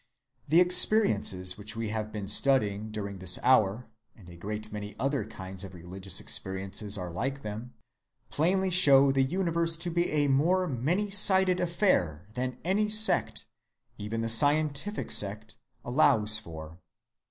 [0.47, 3.85] The experiences which we have been studying during this hour
[4.15, 7.75] (and a great many other kinds of religious experiences are like them)
[8.31, 13.45] plainly show the universe to be a more many‐sided affair than any sect,
[13.99, 16.79] even the scientific sect, allows for.